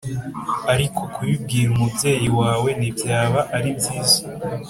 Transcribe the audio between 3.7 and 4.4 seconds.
byiza